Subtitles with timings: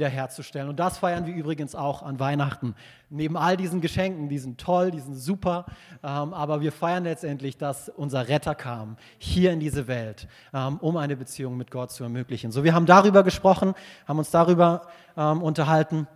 [0.00, 0.70] wiederherzustellen.
[0.70, 2.74] Und das feiern wir übrigens auch an Weihnachten.
[3.10, 5.66] Neben all diesen Geschenken, die sind toll, die sind super,
[6.02, 10.96] ähm, aber wir feiern letztendlich, dass unser Retter kam hier in diese Welt, ähm, um
[10.96, 12.50] eine Beziehung mit Gott zu ermöglichen.
[12.50, 13.74] So, wir haben darüber gesprochen,
[14.08, 14.86] haben uns darüber
[15.18, 16.08] ähm, unterhalten.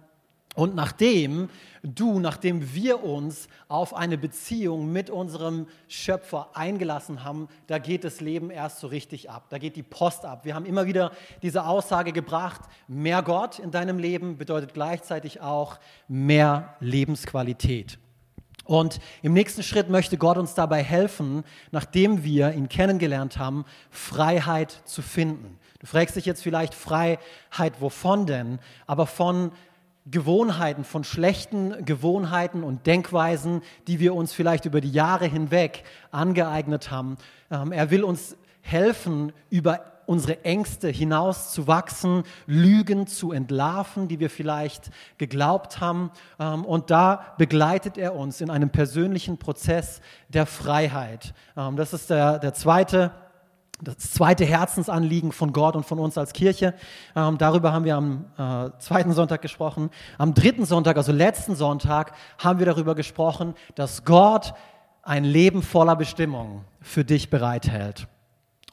[0.54, 1.48] Und nachdem
[1.82, 8.20] du, nachdem wir uns auf eine Beziehung mit unserem Schöpfer eingelassen haben, da geht das
[8.20, 9.46] Leben erst so richtig ab.
[9.50, 10.44] Da geht die Post ab.
[10.44, 11.10] Wir haben immer wieder
[11.42, 17.98] diese Aussage gebracht, mehr Gott in deinem Leben bedeutet gleichzeitig auch mehr Lebensqualität.
[18.64, 24.70] Und im nächsten Schritt möchte Gott uns dabei helfen, nachdem wir ihn kennengelernt haben, Freiheit
[24.84, 25.58] zu finden.
[25.80, 28.58] Du fragst dich jetzt vielleicht Freiheit, wovon denn?
[28.86, 29.52] Aber von
[30.06, 36.90] Gewohnheiten, von schlechten Gewohnheiten und Denkweisen, die wir uns vielleicht über die Jahre hinweg angeeignet
[36.90, 37.16] haben.
[37.50, 44.20] Ähm, er will uns helfen, über unsere Ängste hinaus zu wachsen, Lügen zu entlarven, die
[44.20, 46.10] wir vielleicht geglaubt haben.
[46.38, 51.34] Ähm, und da begleitet er uns in einem persönlichen Prozess der Freiheit.
[51.56, 53.12] Ähm, das ist der, der zweite
[53.84, 56.74] das zweite Herzensanliegen von Gott und von uns als Kirche.
[57.14, 59.90] Ähm, darüber haben wir am äh, zweiten Sonntag gesprochen.
[60.18, 64.54] Am dritten Sonntag, also letzten Sonntag, haben wir darüber gesprochen, dass Gott
[65.02, 68.08] ein Leben voller Bestimmung für dich bereithält.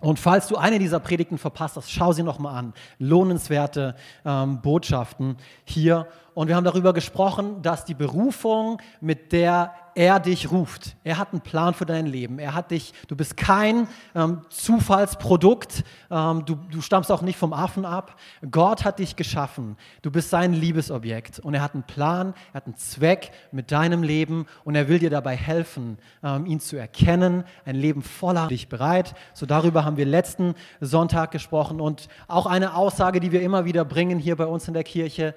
[0.02, 2.74] Und falls du eine dieser Predigten verpasst hast, schau sie nochmal an.
[2.98, 3.96] Lohnenswerte
[4.26, 6.08] ähm, Botschaften hier.
[6.34, 10.96] Und wir haben darüber gesprochen, dass die Berufung, mit der er dich ruft.
[11.04, 12.40] Er hat einen Plan für dein Leben.
[12.40, 15.84] Er hat dich, du bist kein ähm, Zufallsprodukt.
[16.10, 18.16] Ähm, du, du stammst auch nicht vom Affen ab.
[18.50, 19.76] Gott hat dich geschaffen.
[20.02, 21.40] Du bist sein Liebesobjekt.
[21.40, 24.46] Und er hat einen Plan, er hat einen Zweck mit deinem Leben.
[24.64, 27.44] Und er will dir dabei helfen, ähm, ihn zu erkennen.
[27.66, 29.14] Ein Leben voller dich bereit.
[29.34, 31.82] So darüber haben wir letzten Sonntag gesprochen.
[31.82, 35.36] Und auch eine Aussage, die wir immer wieder bringen hier bei uns in der Kirche.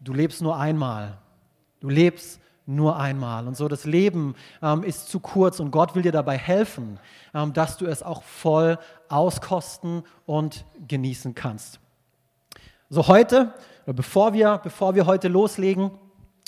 [0.00, 1.18] Du lebst nur einmal.
[1.80, 3.46] Du lebst nur einmal.
[3.46, 6.98] Und so das Leben ähm, ist zu kurz und Gott will dir dabei helfen,
[7.34, 8.78] ähm, dass du es auch voll
[9.08, 11.80] auskosten und genießen kannst.
[12.88, 13.52] So heute,
[13.86, 15.90] bevor wir, bevor wir heute loslegen,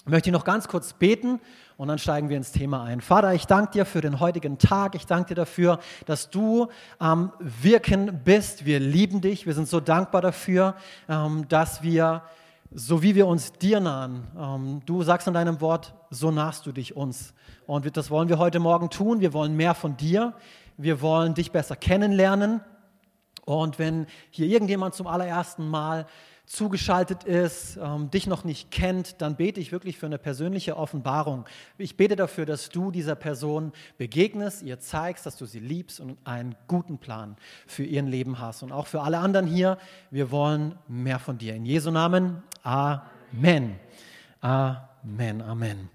[0.07, 1.41] möchte ich noch ganz kurz beten
[1.77, 3.01] und dann steigen wir ins Thema ein.
[3.01, 4.95] Vater, ich danke dir für den heutigen Tag.
[4.95, 6.69] Ich danke dir dafür, dass du
[6.99, 8.65] am ähm, Wirken bist.
[8.65, 9.47] Wir lieben dich.
[9.47, 10.75] Wir sind so dankbar dafür,
[11.09, 12.23] ähm, dass wir
[12.75, 14.27] so wie wir uns dir nahen.
[14.38, 17.34] Ähm, du sagst in deinem Wort, so nahst du dich uns.
[17.66, 19.21] Und das wollen wir heute Morgen tun.
[19.21, 20.34] Wir wollen mehr von dir.
[20.77, 22.61] Wir wollen dich besser kennenlernen.
[23.44, 26.06] Und wenn hier irgendjemand zum allerersten Mal
[26.47, 31.47] zugeschaltet ist, ähm, dich noch nicht kennt, dann bete ich wirklich für eine persönliche Offenbarung.
[31.78, 36.19] Ich bete dafür, dass du dieser Person begegnest, ihr zeigst, dass du sie liebst und
[36.25, 38.62] einen guten Plan für ihr Leben hast.
[38.62, 39.78] Und auch für alle anderen hier,
[40.11, 41.55] wir wollen mehr von dir.
[41.55, 43.81] In Jesu Namen, Amen.
[44.41, 45.91] Amen, Amen.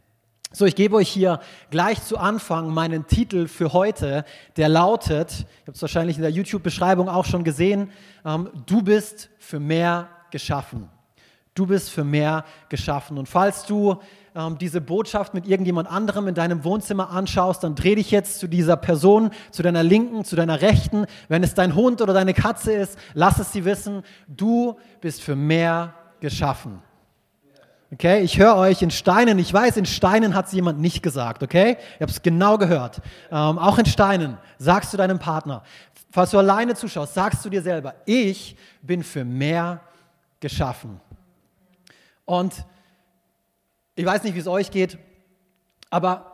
[0.52, 1.40] So, ich gebe euch hier
[1.70, 4.26] gleich zu Anfang meinen Titel für heute,
[4.58, 7.92] der lautet, ich habe es wahrscheinlich in der YouTube-Beschreibung auch schon gesehen,
[8.26, 10.90] ähm, du bist für mehr geschaffen.
[11.54, 13.18] Du bist für mehr geschaffen.
[13.18, 13.98] Und falls du
[14.36, 18.48] ähm, diese Botschaft mit irgendjemand anderem in deinem Wohnzimmer anschaust, dann dreh dich jetzt zu
[18.48, 21.06] dieser Person, zu deiner Linken, zu deiner Rechten.
[21.30, 24.04] Wenn es dein Hund oder deine Katze ist, lass es sie wissen.
[24.28, 26.82] Du bist für mehr geschaffen.
[27.94, 29.40] Okay, ich höre euch in Steinen.
[29.40, 31.42] Ich weiß, in Steinen hat es jemand nicht gesagt.
[31.42, 33.02] Okay, ich habe es genau gehört.
[33.32, 35.64] Ähm, auch in Steinen sagst du deinem Partner,
[36.12, 39.82] falls du alleine zuschaust, sagst du dir selber, ich bin für mehr
[40.42, 41.00] geschaffen.
[42.26, 42.66] Und
[43.96, 44.98] ich weiß nicht, wie es euch geht,
[45.90, 46.34] aber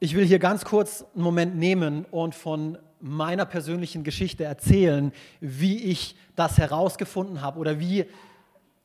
[0.00, 5.84] ich will hier ganz kurz einen Moment nehmen und von meiner persönlichen Geschichte erzählen, wie
[5.84, 8.06] ich das herausgefunden habe oder wie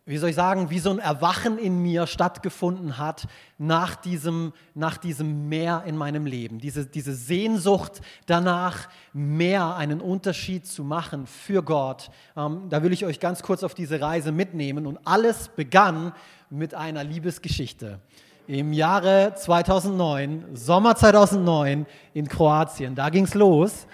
[0.10, 3.28] wie soll ich sagen, wie so ein Erwachen in mir stattgefunden hat
[3.60, 6.58] nach diesem, nach diesem Mehr in meinem Leben.
[6.58, 12.10] Diese, diese Sehnsucht danach, mehr einen Unterschied zu machen für Gott.
[12.36, 14.88] Ähm, da will ich euch ganz kurz auf diese Reise mitnehmen.
[14.88, 16.12] Und alles begann
[16.50, 18.00] mit einer Liebesgeschichte.
[18.48, 21.86] Im Jahre 2009, Sommer 2009
[22.16, 23.86] in Kroatien, da ging es los.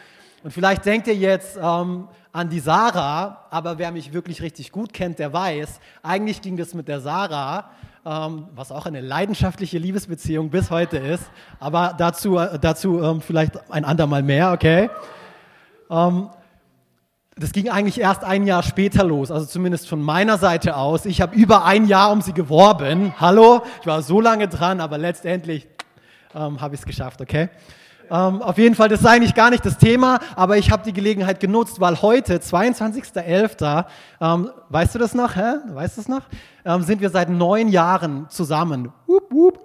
[0.46, 4.92] Und vielleicht denkt ihr jetzt, ähm, an die Sarah, aber wer mich wirklich richtig gut
[4.92, 7.72] kennt, der weiß, eigentlich ging das mit der Sarah,
[8.06, 11.24] ähm, was auch eine leidenschaftliche Liebesbeziehung bis heute ist,
[11.62, 14.90] aber dazu, äh, dazu ähm, vielleicht ein andermal mehr, okay?
[15.90, 16.30] Ähm,
[17.38, 21.06] das ging eigentlich erst ein Jahr später los, also zumindest von meiner Seite aus.
[21.06, 23.14] Ich habe über ein Jahr um sie geworben.
[23.18, 25.70] Hallo, ich war so lange dran, aber letztendlich
[26.34, 27.50] ähm, habe ich es geschafft, okay?
[28.10, 30.94] Ähm, auf jeden Fall, das ist eigentlich gar nicht das Thema, aber ich habe die
[30.94, 33.86] Gelegenheit genutzt, weil heute, 22.11.,
[34.22, 35.56] ähm, weißt du das noch, hä?
[35.68, 36.24] Weißt du das noch?
[36.64, 38.92] Ähm, sind wir seit neun Jahren zusammen.
[39.08, 39.60] Wupp, wupp.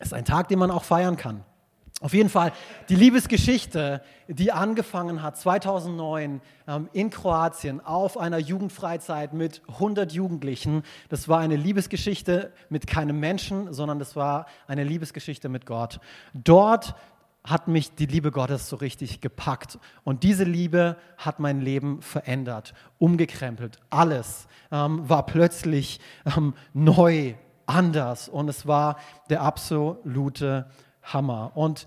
[0.00, 1.44] Ist ein Tag, den man auch feiern kann.
[2.00, 2.52] Auf jeden Fall
[2.88, 10.84] die Liebesgeschichte, die angefangen hat 2009 ähm, in Kroatien auf einer Jugendfreizeit mit 100 Jugendlichen.
[11.08, 15.98] Das war eine Liebesgeschichte mit keinem Menschen, sondern das war eine Liebesgeschichte mit Gott.
[16.34, 16.94] Dort
[17.48, 19.78] hat mich die Liebe Gottes so richtig gepackt.
[20.04, 23.78] Und diese Liebe hat mein Leben verändert, umgekrempelt.
[23.90, 26.00] Alles ähm, war plötzlich
[26.36, 27.34] ähm, neu,
[27.66, 28.28] anders.
[28.28, 28.98] Und es war
[29.30, 30.70] der absolute
[31.02, 31.52] Hammer.
[31.54, 31.86] Und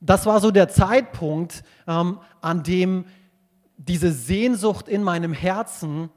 [0.00, 3.04] das war so der Zeitpunkt, ähm, an dem
[3.76, 6.10] diese Sehnsucht in meinem Herzen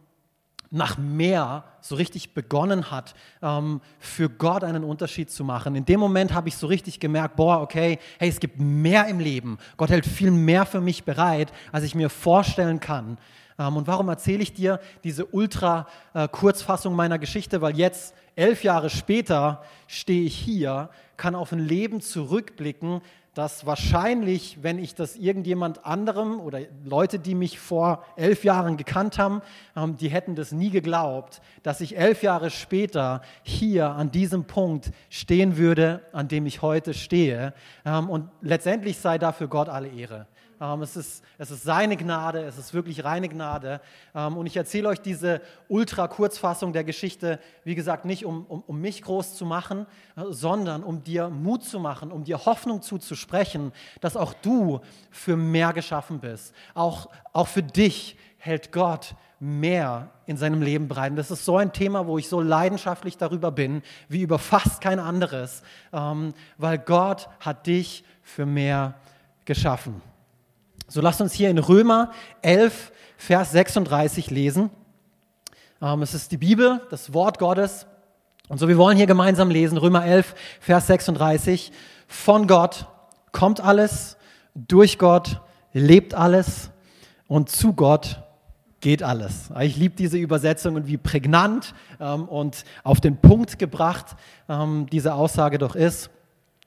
[0.72, 5.76] nach mehr so richtig begonnen hat, ähm, für Gott einen Unterschied zu machen.
[5.76, 9.20] In dem Moment habe ich so richtig gemerkt, boah, okay, hey, es gibt mehr im
[9.20, 9.58] Leben.
[9.76, 13.18] Gott hält viel mehr für mich bereit, als ich mir vorstellen kann.
[13.60, 17.62] Ähm, und warum erzähle ich dir diese ultra-Kurzfassung äh, meiner Geschichte?
[17.62, 23.02] Weil jetzt, elf Jahre später, stehe ich hier, kann auf ein Leben zurückblicken,
[23.34, 29.18] dass wahrscheinlich, wenn ich das irgendjemand anderem oder Leute, die mich vor elf Jahren gekannt
[29.18, 29.42] haben,
[29.76, 34.92] ähm, die hätten das nie geglaubt, dass ich elf Jahre später hier an diesem Punkt
[35.10, 37.54] stehen würde, an dem ich heute stehe.
[37.86, 40.28] Ähm, und letztendlich sei dafür Gott alle Ehre.
[40.62, 43.82] Ähm, es, ist, es ist seine Gnade, es ist wirklich reine Gnade.
[44.14, 48.80] Ähm, und ich erzähle euch diese Ultra-Kurzfassung der Geschichte, wie gesagt, nicht um, um, um
[48.80, 53.74] mich groß zu machen, äh, sondern um dir Mut zu machen, um dir Hoffnung zuzusprechen,
[54.02, 56.54] dass auch du für mehr geschaffen bist.
[56.76, 61.18] Auch, auch für dich hält Gott mehr in seinem Leben bereit.
[61.18, 65.00] das ist so ein Thema, wo ich so leidenschaftlich darüber bin, wie über fast kein
[65.00, 68.94] anderes, ähm, weil Gott hat dich für mehr
[69.46, 70.11] geschaffen.
[70.92, 72.12] So lasst uns hier in Römer
[72.42, 74.72] 11, Vers 36 lesen.
[75.82, 77.88] Ähm, es ist die Bibel, das Wort Gottes.
[78.50, 81.72] Und so, wir wollen hier gemeinsam lesen, Römer 11, Vers 36.
[82.10, 82.88] Von Gott
[83.32, 84.18] kommt alles,
[84.54, 85.40] durch Gott
[85.72, 86.72] lebt alles
[87.30, 88.22] und zu Gott
[88.82, 89.50] geht alles.
[89.62, 94.08] Ich liebe diese Übersetzung und wie prägnant ähm, und auf den Punkt gebracht
[94.50, 96.10] ähm, diese Aussage doch ist.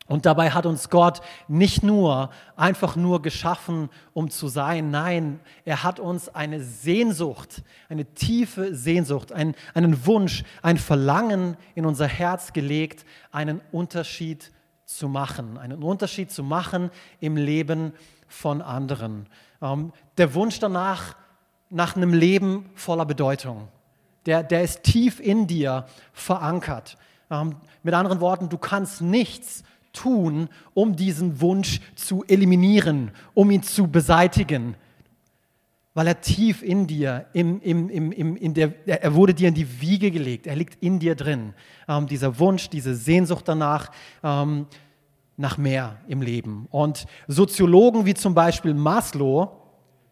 [0.06, 4.90] Und dabei hat uns Gott nicht nur einfach nur geschaffen, um zu sein.
[4.90, 11.86] Nein, er hat uns eine Sehnsucht, eine tiefe Sehnsucht, einen, einen Wunsch, ein Verlangen in
[11.86, 14.52] unser Herz gelegt, einen Unterschied
[14.84, 16.90] zu machen, einen Unterschied zu machen
[17.20, 17.94] im Leben
[18.28, 19.26] von anderen.
[19.62, 21.16] Ähm, der Wunsch danach,
[21.70, 23.68] nach einem Leben voller Bedeutung,
[24.26, 26.98] der, der ist tief in dir verankert.
[27.30, 33.62] Ähm, mit anderen Worten, du kannst nichts tun, um diesen Wunsch zu eliminieren, um ihn
[33.62, 34.76] zu beseitigen.
[35.94, 39.80] Weil er tief in dir, im, im, im, in der, er wurde dir in die
[39.80, 41.54] Wiege gelegt, er liegt in dir drin.
[41.88, 43.90] Ähm, dieser Wunsch, diese Sehnsucht danach,
[44.22, 44.66] ähm,
[45.36, 46.66] nach mehr im Leben.
[46.70, 49.63] Und Soziologen wie zum Beispiel Maslow,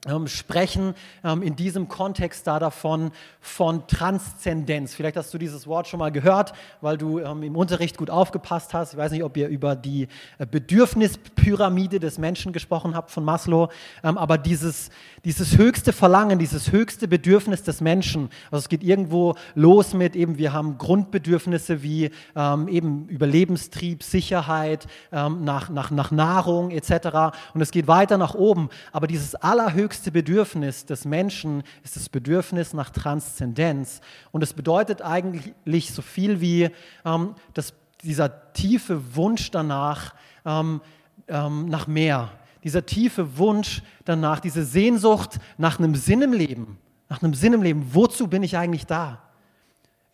[0.06, 4.94] ähm, sprechen ähm, in diesem Kontext da davon von Transzendenz.
[4.94, 8.74] Vielleicht hast du dieses Wort schon mal gehört, weil du ähm, im Unterricht gut aufgepasst
[8.74, 8.94] hast.
[8.94, 10.08] Ich weiß nicht, ob ihr über die
[10.38, 13.68] äh, Bedürfnispyramide des Menschen gesprochen habt von Maslow,
[14.02, 14.90] ähm, aber dieses,
[15.24, 20.36] dieses höchste Verlangen, dieses höchste Bedürfnis des Menschen, also es geht irgendwo los mit eben,
[20.36, 27.36] wir haben Grundbedürfnisse wie ähm, eben Überlebenstrieb, Sicherheit, ähm, nach, nach, nach Nahrung etc.
[27.54, 32.08] Und es geht weiter nach oben, aber dieses allerhöchste höchste Bedürfnis des Menschen ist das
[32.08, 34.00] Bedürfnis nach Transzendenz.
[34.30, 36.70] Und es bedeutet eigentlich so viel wie
[37.04, 40.14] ähm, das, dieser tiefe Wunsch danach,
[40.46, 40.80] ähm,
[41.28, 42.30] ähm, nach mehr.
[42.64, 46.78] Dieser tiefe Wunsch danach, diese Sehnsucht nach einem Sinn im Leben.
[47.10, 47.90] Nach einem Sinn im Leben.
[47.92, 49.20] Wozu bin ich eigentlich da?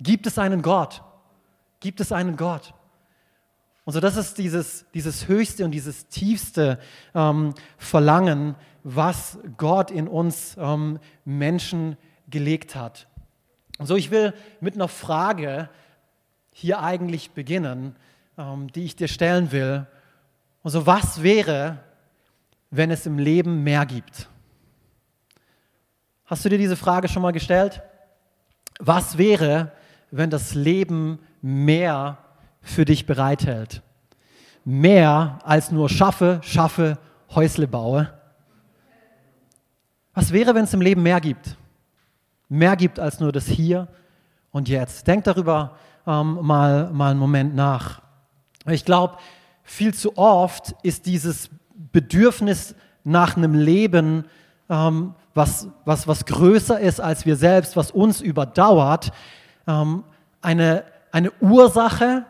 [0.00, 1.02] Gibt es einen Gott?
[1.78, 2.74] Gibt es einen Gott?
[3.88, 6.78] Und so, das ist dieses, dieses höchste und dieses tiefste
[7.14, 8.54] ähm, Verlangen,
[8.84, 11.96] was Gott in uns ähm, Menschen
[12.28, 13.08] gelegt hat.
[13.78, 15.70] So, ich will mit einer Frage
[16.52, 17.96] hier eigentlich beginnen,
[18.36, 19.86] ähm, die ich dir stellen will.
[20.62, 21.78] Also, was wäre,
[22.68, 24.28] wenn es im Leben mehr gibt?
[26.26, 27.80] Hast du dir diese Frage schon mal gestellt?
[28.80, 29.72] Was wäre,
[30.10, 32.18] wenn das Leben mehr
[32.60, 33.82] für dich bereithält?
[34.64, 36.98] Mehr als nur schaffe, schaffe,
[37.34, 38.12] Häusle baue,
[40.14, 41.56] was wäre, wenn es im Leben mehr gibt?
[42.48, 43.86] Mehr gibt als nur das Hier
[44.50, 45.06] und Jetzt.
[45.06, 45.76] Denk darüber
[46.08, 48.02] ähm, mal, mal einen Moment nach.
[48.66, 49.18] Ich glaube,
[49.62, 51.50] viel zu oft ist dieses
[51.92, 52.74] Bedürfnis
[53.04, 54.24] nach einem Leben,
[54.68, 59.12] ähm, was, was, was größer ist als wir selbst, was uns überdauert,
[59.66, 60.02] ähm,
[60.40, 62.26] eine, eine Ursache,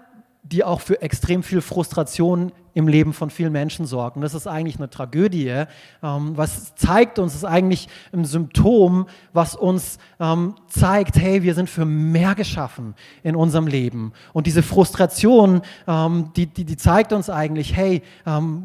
[0.50, 4.20] die auch für extrem viel Frustration im Leben von vielen Menschen sorgen.
[4.20, 5.64] Das ist eigentlich eine Tragödie.
[6.02, 11.68] Ähm, was zeigt uns, ist eigentlich ein Symptom, was uns ähm, zeigt, hey, wir sind
[11.68, 14.12] für mehr geschaffen in unserem Leben.
[14.32, 18.02] Und diese Frustration, ähm, die, die, die zeigt uns eigentlich, hey,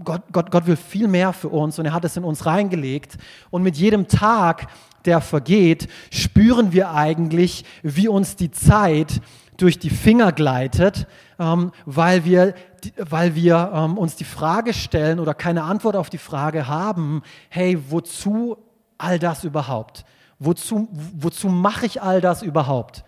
[0.04, 3.18] Gott, Gott, Gott will viel mehr für uns und er hat es in uns reingelegt.
[3.50, 4.68] Und mit jedem Tag,
[5.06, 9.22] der vergeht, spüren wir eigentlich, wie uns die Zeit
[9.58, 11.08] durch die Finger gleitet,
[11.44, 12.54] ähm, weil wir,
[12.98, 17.78] weil wir ähm, uns die Frage stellen oder keine Antwort auf die Frage haben, hey,
[17.90, 18.58] wozu
[18.98, 20.06] all das überhaupt?
[20.40, 23.04] Wozu, wozu mache ich all das überhaupt?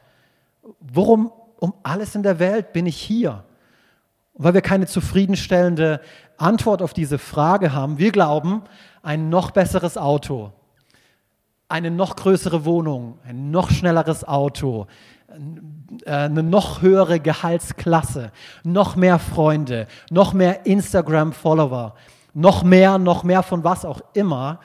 [0.80, 3.44] Worum um alles in der Welt bin ich hier?
[4.36, 6.02] weil wir keine zufriedenstellende
[6.38, 7.98] Antwort auf diese Frage haben.
[7.98, 8.64] Wir glauben,
[9.02, 10.52] ein noch besseres Auto,
[11.70, 14.88] eine noch größere Wohnung, ein noch schnelleres Auto,
[16.06, 18.32] eine noch höhere Gehaltsklasse,
[18.64, 21.96] noch mehr Freunde, noch mehr Instagram-Follower,
[22.34, 24.60] noch mehr, noch mehr von was auch immer.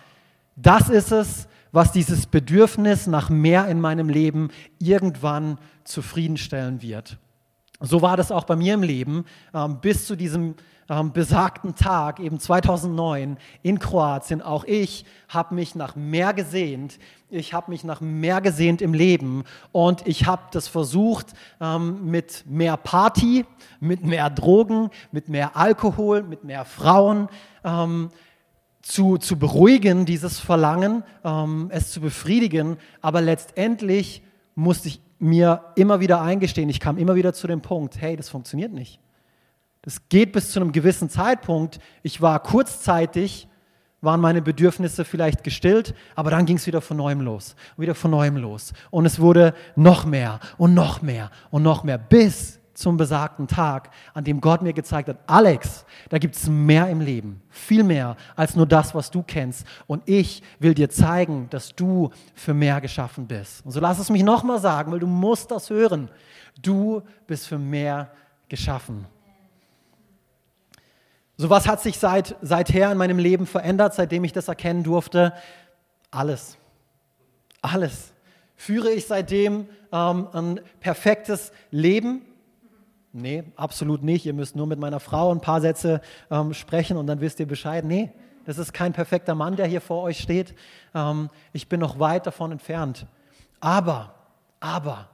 [0.56, 7.18] Das ist es, was dieses Bedürfnis nach mehr in meinem Leben irgendwann zufriedenstellen wird.
[7.80, 10.54] So war das auch bei mir im Leben ähm, bis zu diesem
[10.90, 16.98] ähm, besagten Tag, eben 2009 in Kroatien, auch ich habe mich nach mehr gesehnt.
[17.30, 21.28] Ich habe mich nach mehr gesehnt im Leben und ich habe das versucht
[21.60, 23.46] ähm, mit mehr Party,
[23.78, 27.28] mit mehr Drogen, mit mehr Alkohol, mit mehr Frauen.
[28.82, 31.04] Zu, zu beruhigen, dieses Verlangen,
[31.68, 34.22] es zu befriedigen, aber letztendlich
[34.54, 38.28] musste ich mir immer wieder eingestehen, ich kam immer wieder zu dem Punkt, hey, das
[38.28, 39.00] funktioniert nicht.
[39.82, 41.78] Das geht bis zu einem gewissen Zeitpunkt.
[42.02, 43.48] Ich war kurzzeitig,
[44.02, 48.10] waren meine Bedürfnisse vielleicht gestillt, aber dann ging es wieder von neuem los, wieder von
[48.10, 48.72] neuem los.
[48.90, 53.90] Und es wurde noch mehr und noch mehr und noch mehr, bis zum besagten Tag,
[54.14, 58.16] an dem Gott mir gezeigt hat, Alex, da gibt es mehr im Leben, viel mehr
[58.34, 59.66] als nur das, was du kennst.
[59.86, 63.64] Und ich will dir zeigen, dass du für mehr geschaffen bist.
[63.64, 66.10] Und so lass es mich nochmal sagen, weil du musst das hören.
[66.60, 68.10] Du bist für mehr
[68.48, 69.06] geschaffen.
[71.36, 75.32] So was hat sich seit, seither in meinem Leben verändert, seitdem ich das erkennen durfte?
[76.10, 76.58] Alles.
[77.62, 78.12] Alles.
[78.56, 82.22] Führe ich seitdem ähm, ein perfektes Leben?
[83.12, 84.24] Nee, absolut nicht.
[84.26, 86.00] Ihr müsst nur mit meiner Frau ein paar Sätze
[86.30, 87.84] ähm, sprechen und dann wisst ihr Bescheid.
[87.84, 88.10] Nee,
[88.46, 90.54] das ist kein perfekter Mann, der hier vor euch steht.
[90.94, 93.06] Ähm, ich bin noch weit davon entfernt.
[93.58, 94.14] Aber,
[94.60, 95.08] aber,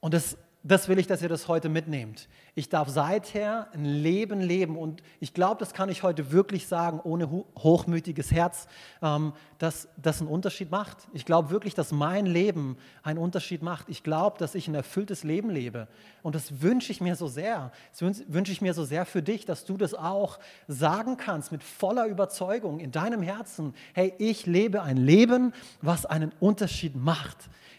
[0.00, 2.28] und das das will ich, dass ihr das heute mitnehmt.
[2.56, 7.00] Ich darf seither ein Leben leben und ich glaube, das kann ich heute wirklich sagen,
[7.04, 8.66] ohne hochmütiges Herz,
[9.00, 11.06] ähm, dass das einen Unterschied macht.
[11.12, 13.88] Ich glaube wirklich, dass mein Leben einen Unterschied macht.
[13.88, 15.86] Ich glaube, dass ich ein erfülltes Leben lebe
[16.22, 17.70] und das wünsche ich mir so sehr.
[17.92, 21.62] Das wünsche ich mir so sehr für dich, dass du das auch sagen kannst mit
[21.62, 23.72] voller Überzeugung in deinem Herzen.
[23.94, 27.36] Hey, ich lebe ein Leben, was einen Unterschied macht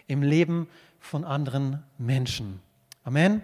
[0.07, 2.61] im Leben von anderen Menschen.
[3.07, 3.41] Amen.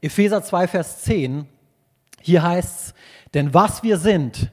[0.00, 1.44] Epheser 2, Vers 10,
[2.20, 2.94] hier heißt es,
[3.34, 4.52] denn was wir sind,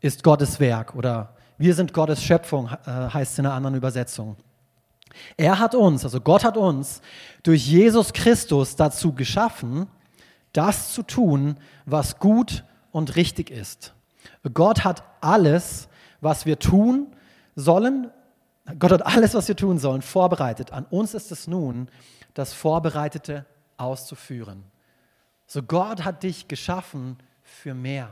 [0.00, 4.36] ist Gottes Werk oder wir sind Gottes Schöpfung, äh, heißt es in einer anderen Übersetzung.
[5.36, 7.02] Er hat uns, also Gott hat uns
[7.42, 9.88] durch Jesus Christus dazu geschaffen,
[10.52, 12.62] das zu tun, was gut
[12.92, 13.94] und richtig ist.
[14.52, 15.88] Gott hat alles,
[16.20, 17.08] was wir tun
[17.56, 18.12] sollen,
[18.78, 20.72] Gott hat alles, was wir tun sollen, vorbereitet.
[20.72, 21.88] An uns ist es nun,
[22.34, 24.64] das Vorbereitete auszuführen.
[25.46, 28.10] So Gott hat dich geschaffen für mehr.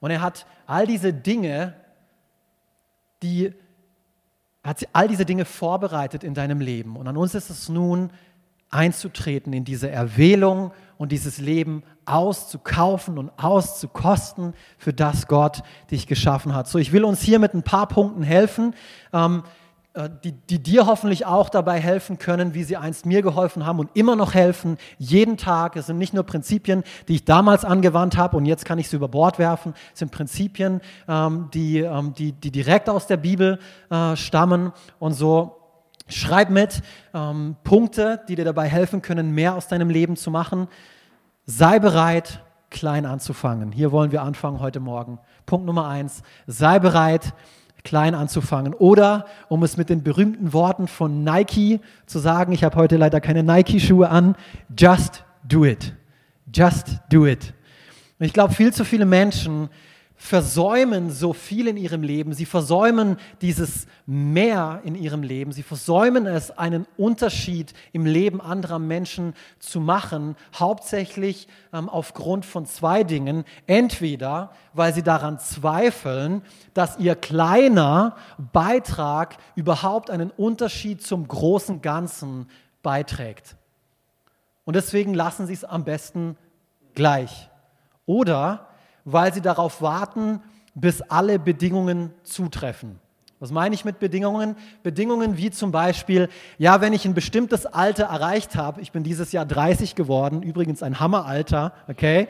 [0.00, 1.74] Und er hat all diese Dinge,
[3.22, 3.52] die
[4.62, 6.96] hat all diese Dinge vorbereitet in deinem Leben.
[6.96, 8.10] Und an uns ist es nun,
[8.70, 16.54] einzutreten in diese Erwählung und dieses Leben auszukaufen und auszukosten, für das Gott dich geschaffen
[16.54, 16.68] hat.
[16.68, 18.74] So, ich will uns hier mit ein paar Punkten helfen.
[19.12, 19.48] Ähm, äh,
[20.22, 23.90] die, die dir hoffentlich auch dabei helfen können, wie sie einst mir geholfen haben und
[23.94, 25.76] immer noch helfen, jeden Tag.
[25.76, 28.96] Es sind nicht nur Prinzipien, die ich damals angewandt habe und jetzt kann ich sie
[28.96, 29.74] über Bord werfen.
[29.92, 33.58] Es sind Prinzipien, ähm, die, ähm, die, die direkt aus der Bibel
[33.90, 35.56] äh, stammen und so.
[36.06, 40.68] Schreib mit ähm, Punkte, die dir dabei helfen können, mehr aus deinem Leben zu machen.
[41.44, 43.72] Sei bereit, klein anzufangen.
[43.72, 45.18] Hier wollen wir anfangen heute Morgen.
[45.44, 46.22] Punkt Nummer eins.
[46.46, 47.34] Sei bereit,
[47.88, 48.74] klein anzufangen.
[48.74, 53.18] Oder, um es mit den berühmten Worten von Nike zu sagen, ich habe heute leider
[53.22, 54.36] keine Nike-Schuhe an,
[54.78, 55.94] just do it.
[56.52, 57.54] Just do it.
[58.18, 59.70] Und ich glaube, viel zu viele Menschen
[60.20, 66.26] versäumen so viel in ihrem Leben, sie versäumen dieses Mehr in ihrem Leben, sie versäumen
[66.26, 73.44] es, einen Unterschied im Leben anderer Menschen zu machen, hauptsächlich ähm, aufgrund von zwei Dingen.
[73.68, 76.42] Entweder, weil sie daran zweifeln,
[76.74, 78.16] dass ihr kleiner
[78.52, 82.48] Beitrag überhaupt einen Unterschied zum großen Ganzen
[82.82, 83.56] beiträgt.
[84.64, 86.36] Und deswegen lassen sie es am besten
[86.94, 87.48] gleich.
[88.04, 88.67] Oder
[89.12, 90.40] weil sie darauf warten,
[90.74, 93.00] bis alle Bedingungen zutreffen.
[93.40, 94.56] Was meine ich mit Bedingungen?
[94.82, 99.30] Bedingungen wie zum Beispiel, ja, wenn ich ein bestimmtes Alter erreicht habe, ich bin dieses
[99.30, 102.26] Jahr 30 geworden, übrigens ein Hammeralter, okay,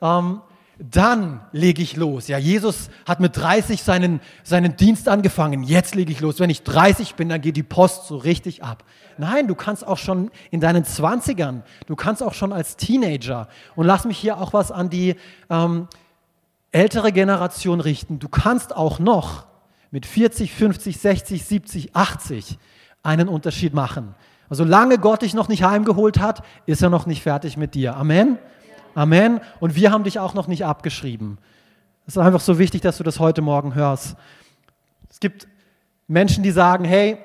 [0.00, 0.40] ähm,
[0.78, 2.28] dann lege ich los.
[2.28, 6.38] Ja, Jesus hat mit 30 seinen, seinen Dienst angefangen, jetzt lege ich los.
[6.38, 8.84] Wenn ich 30 bin, dann geht die Post so richtig ab.
[9.16, 13.48] Nein, du kannst auch schon in deinen 20ern, du kannst auch schon als Teenager.
[13.74, 15.16] Und lass mich hier auch was an die...
[15.50, 15.88] Ähm,
[16.76, 18.18] ältere Generation richten.
[18.18, 19.46] Du kannst auch noch
[19.90, 22.58] mit 40, 50, 60, 70, 80
[23.02, 24.14] einen Unterschied machen.
[24.50, 27.96] Also solange Gott dich noch nicht heimgeholt hat, ist er noch nicht fertig mit dir.
[27.96, 28.38] Amen?
[28.94, 29.40] Amen.
[29.58, 31.38] Und wir haben dich auch noch nicht abgeschrieben.
[32.06, 34.14] Es ist einfach so wichtig, dass du das heute Morgen hörst.
[35.10, 35.48] Es gibt
[36.06, 37.16] Menschen, die sagen, hey,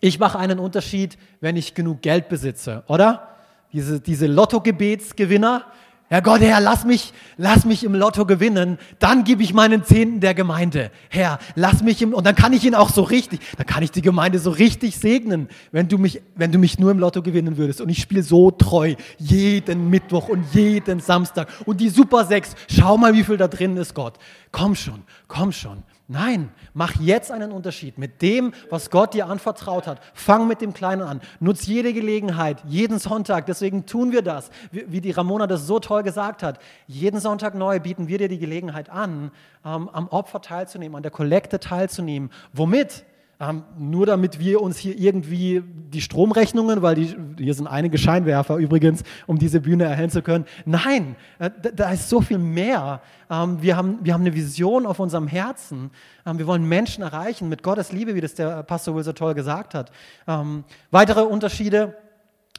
[0.00, 3.28] ich mache einen Unterschied, wenn ich genug Geld besitze, oder?
[3.72, 5.64] Diese, diese Lotto-Gebetsgewinner,
[6.10, 10.20] Herr Gott, Herr, lass mich, lass mich im Lotto gewinnen, dann gebe ich meinen Zehnten
[10.20, 10.90] der Gemeinde.
[11.10, 13.90] Herr, lass mich im, und dann kann ich ihn auch so richtig, dann kann ich
[13.90, 17.58] die Gemeinde so richtig segnen, wenn du mich, wenn du mich nur im Lotto gewinnen
[17.58, 17.82] würdest.
[17.82, 21.48] Und ich spiele so treu jeden Mittwoch und jeden Samstag.
[21.66, 24.14] Und die Super Sechs, schau mal, wie viel da drin ist, Gott.
[24.50, 25.82] Komm schon, komm schon.
[26.10, 30.00] Nein, mach jetzt einen Unterschied mit dem, was Gott dir anvertraut hat.
[30.14, 31.20] Fang mit dem Kleinen an.
[31.38, 33.44] Nutz jede Gelegenheit, jeden Sonntag.
[33.44, 36.60] Deswegen tun wir das, wie die Ramona das so toll gesagt hat.
[36.86, 39.32] Jeden Sonntag neu bieten wir dir die Gelegenheit an,
[39.66, 42.30] ähm, am Opfer teilzunehmen, an der Kollekte teilzunehmen.
[42.54, 43.04] Womit?
[43.40, 48.56] Ähm, nur damit wir uns hier irgendwie die Stromrechnungen, weil die, hier sind einige Scheinwerfer
[48.56, 50.44] übrigens, um diese Bühne erhellen zu können.
[50.64, 53.00] Nein, äh, da ist so viel mehr.
[53.30, 55.92] Ähm, wir, haben, wir haben eine Vision auf unserem Herzen.
[56.26, 59.34] Ähm, wir wollen Menschen erreichen mit Gottes Liebe, wie das der Pastor Will so toll
[59.34, 59.92] gesagt hat.
[60.26, 61.96] Ähm, weitere Unterschiede,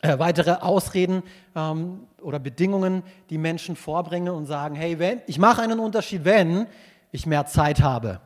[0.02, 1.24] äh, weitere Ausreden
[1.58, 6.68] ähm, oder Bedingungen, die Menschen vorbringen und sagen, hey, wenn, ich mache einen Unterschied, wenn
[7.12, 8.22] ich mehr Zeit habe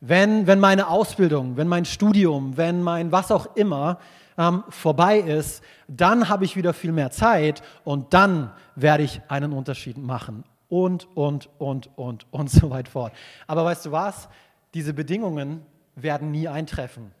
[0.00, 3.98] wenn, wenn meine Ausbildung, wenn mein Studium, wenn mein was auch immer
[4.38, 9.52] ähm, vorbei ist, dann habe ich wieder viel mehr Zeit und dann werde ich einen
[9.52, 10.44] Unterschied machen.
[10.68, 13.12] Und, und, und, und, und so weit fort.
[13.46, 14.28] Aber weißt du was?
[14.74, 15.62] Diese Bedingungen
[15.94, 17.12] werden nie eintreffen.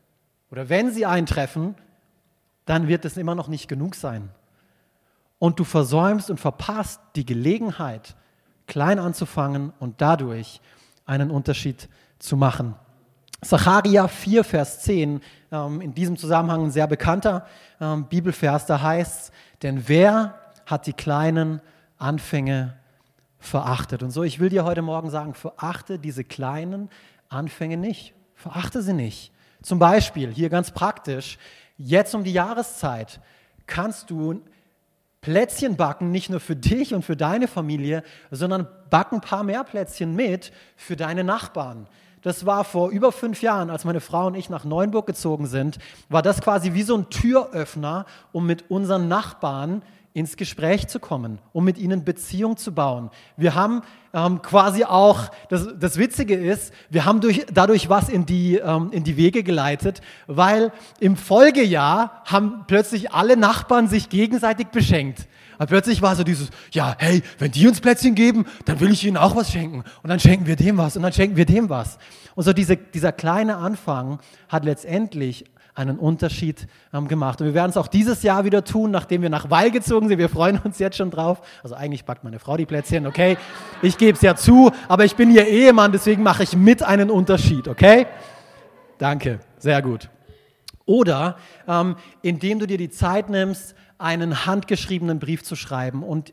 [0.50, 1.74] Oder wenn sie eintreffen,
[2.66, 4.28] dann wird es immer noch nicht genug sein.
[5.38, 8.16] Und du versäumst und verpasst die Gelegenheit,
[8.66, 10.60] klein anzufangen und dadurch
[11.06, 11.88] einen Unterschied
[12.18, 12.74] zu machen.
[13.42, 15.20] Zacharia 4, Vers 10,
[15.52, 17.46] ähm, in diesem Zusammenhang ein sehr bekannter
[17.80, 20.34] ähm, Bibelvers, da heißt es, denn wer
[20.66, 21.60] hat die kleinen
[21.98, 22.74] Anfänge
[23.38, 24.02] verachtet?
[24.02, 26.90] Und so, ich will dir heute Morgen sagen, verachte diese kleinen
[27.28, 28.14] Anfänge nicht.
[28.34, 29.32] Verachte sie nicht.
[29.62, 31.38] Zum Beispiel, hier ganz praktisch,
[31.78, 33.20] jetzt um die Jahreszeit
[33.66, 34.42] kannst du
[35.26, 39.64] Plätzchen backen, nicht nur für dich und für deine Familie, sondern backen ein paar mehr
[39.64, 41.88] Plätzchen mit für deine Nachbarn.
[42.22, 45.80] Das war vor über fünf Jahren, als meine Frau und ich nach Neuenburg gezogen sind,
[46.08, 49.82] war das quasi wie so ein Türöffner, um mit unseren Nachbarn
[50.16, 53.10] ins Gespräch zu kommen, um mit ihnen Beziehung zu bauen.
[53.36, 53.82] Wir haben
[54.14, 58.88] ähm, quasi auch, das, das Witzige ist, wir haben durch, dadurch was in die, ähm,
[58.92, 65.28] in die Wege geleitet, weil im Folgejahr haben plötzlich alle Nachbarn sich gegenseitig beschenkt.
[65.58, 69.04] Aber plötzlich war so dieses, ja, hey, wenn die uns Plätzchen geben, dann will ich
[69.04, 69.84] ihnen auch was schenken.
[70.02, 71.98] Und dann schenken wir dem was und dann schenken wir dem was.
[72.34, 75.44] Und so diese, dieser kleine Anfang hat letztendlich
[75.76, 77.40] einen Unterschied ähm, gemacht.
[77.40, 80.18] Und wir werden es auch dieses Jahr wieder tun, nachdem wir nach Weil gezogen sind.
[80.18, 81.42] Wir freuen uns jetzt schon drauf.
[81.62, 83.36] Also eigentlich backt meine Frau die Plätzchen, okay?
[83.82, 87.10] Ich gebe es ja zu, aber ich bin ihr Ehemann, deswegen mache ich mit einen
[87.10, 88.06] Unterschied, okay?
[88.98, 90.08] Danke, sehr gut.
[90.86, 91.36] Oder
[91.68, 96.32] ähm, indem du dir die Zeit nimmst, einen handgeschriebenen Brief zu schreiben und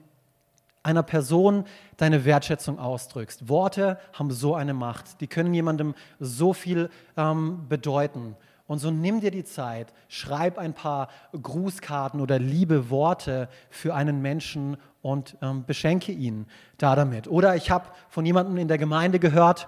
[0.84, 1.66] einer Person
[1.98, 3.48] deine Wertschätzung ausdrückst.
[3.48, 8.36] Worte haben so eine Macht, die können jemandem so viel ähm, bedeuten.
[8.66, 14.22] Und so nimm dir die Zeit, schreib ein paar Grußkarten oder liebe Worte für einen
[14.22, 16.46] Menschen und ähm, beschenke ihn
[16.78, 17.28] da damit.
[17.28, 19.68] Oder ich habe von jemandem in der Gemeinde gehört,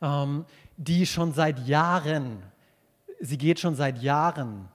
[0.00, 0.44] ähm,
[0.76, 2.42] die schon seit Jahren,
[3.18, 4.68] sie geht schon seit Jahren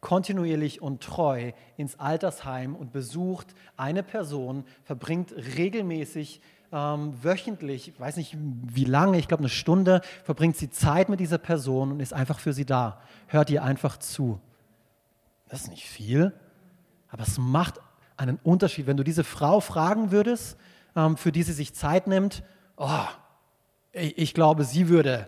[0.00, 6.40] kontinuierlich und treu ins Altersheim und besucht eine Person, verbringt regelmäßig
[6.72, 11.20] ähm, wöchentlich, ich weiß nicht wie lange, ich glaube eine Stunde, verbringt sie Zeit mit
[11.20, 13.00] dieser Person und ist einfach für sie da.
[13.26, 14.40] Hört ihr einfach zu.
[15.48, 16.32] Das ist nicht viel,
[17.08, 17.80] aber es macht
[18.16, 18.86] einen Unterschied.
[18.86, 20.56] Wenn du diese Frau fragen würdest,
[20.94, 22.44] ähm, für die sie sich Zeit nimmt,
[22.76, 23.06] oh,
[23.92, 25.26] ich, ich glaube, sie würde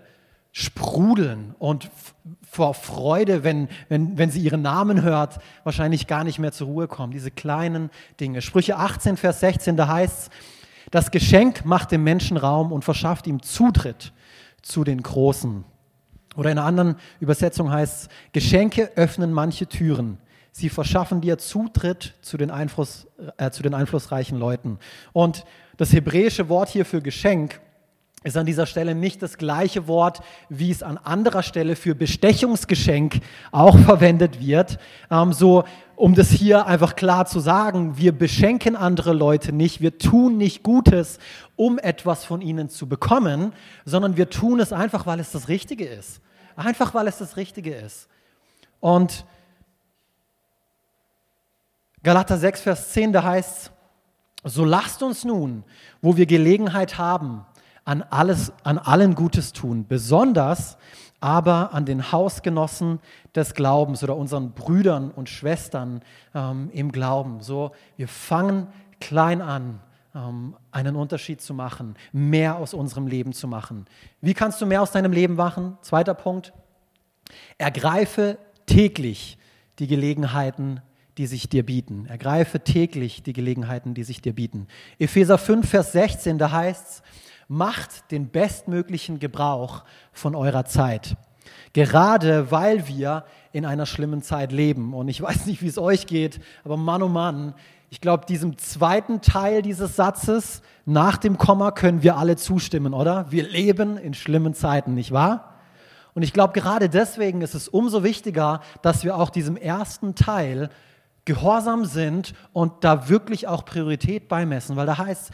[0.52, 1.90] sprudeln und
[2.48, 6.86] vor Freude, wenn, wenn, wenn sie ihren Namen hört, wahrscheinlich gar nicht mehr zur Ruhe
[6.86, 7.10] kommen.
[7.10, 8.42] Diese kleinen Dinge.
[8.42, 10.30] Sprüche 18, Vers 16, da heißt es,
[10.92, 14.12] das Geschenk macht dem Menschen Raum und verschafft ihm Zutritt
[14.60, 15.64] zu den Großen.
[16.36, 20.18] Oder in einer anderen Übersetzung heißt es, Geschenke öffnen manche Türen.
[20.52, 23.06] Sie verschaffen dir Zutritt zu den, Einfluss,
[23.38, 24.78] äh, zu den einflussreichen Leuten.
[25.14, 25.46] Und
[25.78, 27.60] das hebräische Wort hier für Geschenk
[28.24, 33.20] ist an dieser Stelle nicht das gleiche Wort, wie es an anderer Stelle für Bestechungsgeschenk
[33.50, 34.78] auch verwendet wird.
[35.10, 35.64] Ähm, so,
[35.96, 40.62] um das hier einfach klar zu sagen, wir beschenken andere Leute nicht, wir tun nicht
[40.62, 41.18] Gutes,
[41.56, 43.52] um etwas von ihnen zu bekommen,
[43.84, 46.20] sondern wir tun es einfach, weil es das Richtige ist.
[46.56, 48.08] Einfach, weil es das Richtige ist.
[48.80, 49.24] Und
[52.02, 53.70] Galater 6, Vers 10, da heißt
[54.44, 55.62] es, so lasst uns nun,
[56.00, 57.46] wo wir Gelegenheit haben,
[57.84, 60.76] an, alles, an allen Gutes tun, besonders
[61.20, 62.98] aber an den Hausgenossen
[63.34, 66.02] des Glaubens oder unseren Brüdern und Schwestern
[66.34, 67.40] ähm, im Glauben.
[67.40, 68.66] So, wir fangen
[69.00, 69.78] klein an,
[70.14, 73.86] ähm, einen Unterschied zu machen, mehr aus unserem Leben zu machen.
[74.20, 75.78] Wie kannst du mehr aus deinem Leben machen?
[75.82, 76.52] Zweiter Punkt.
[77.56, 79.38] Ergreife täglich
[79.78, 80.80] die Gelegenheiten,
[81.18, 82.06] die sich dir bieten.
[82.06, 84.66] Ergreife täglich die Gelegenheiten, die sich dir bieten.
[84.98, 87.02] Epheser 5, Vers 16, da heißt es,
[87.52, 91.16] macht den bestmöglichen Gebrauch von eurer Zeit.
[91.74, 94.94] Gerade weil wir in einer schlimmen Zeit leben.
[94.94, 97.54] Und ich weiß nicht, wie es euch geht, aber Mann, oh Mann,
[97.90, 103.30] ich glaube, diesem zweiten Teil dieses Satzes nach dem Komma können wir alle zustimmen, oder?
[103.30, 105.58] Wir leben in schlimmen Zeiten, nicht wahr?
[106.14, 110.70] Und ich glaube, gerade deswegen ist es umso wichtiger, dass wir auch diesem ersten Teil
[111.26, 115.30] gehorsam sind und da wirklich auch Priorität beimessen, weil da heißt,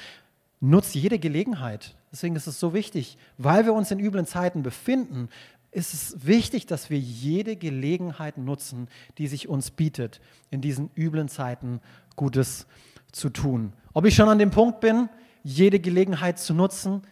[0.60, 1.94] nutzt jede Gelegenheit.
[2.12, 5.28] Deswegen ist es so wichtig, weil wir uns in üblen Zeiten befinden,
[5.70, 11.28] ist es wichtig, dass wir jede Gelegenheit nutzen, die sich uns bietet, in diesen üblen
[11.28, 11.80] Zeiten
[12.16, 12.66] Gutes
[13.12, 13.72] zu tun.
[13.92, 15.08] Ob ich schon an dem Punkt bin,
[15.42, 17.02] jede Gelegenheit zu nutzen,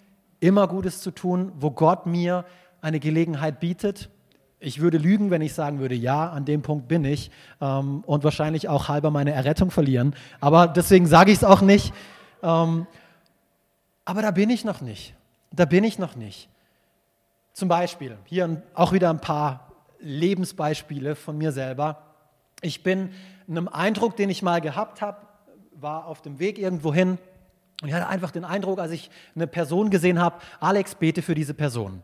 [0.41, 2.45] immer Gutes zu tun, wo Gott mir
[2.81, 4.11] eine Gelegenheit bietet.
[4.59, 7.31] Ich würde lügen, wenn ich sagen würde, ja, an dem Punkt bin ich
[7.61, 10.15] ähm, und wahrscheinlich auch halber meine Errettung verlieren.
[10.41, 11.93] Aber deswegen sage ich es auch nicht.
[12.43, 12.87] Ähm,
[14.07, 15.15] aber da bin ich noch nicht.
[15.51, 16.49] Da bin ich noch nicht.
[17.53, 22.03] Zum Beispiel, hier auch wieder ein paar Lebensbeispiele von mir selber.
[22.63, 23.11] Ich bin
[23.49, 25.19] einem Eindruck, den ich mal gehabt habe,
[25.73, 27.19] war auf dem Weg irgendwo hin
[27.83, 31.35] und ich hatte einfach den Eindruck, als ich eine Person gesehen habe, Alex, bete für
[31.35, 32.03] diese Person.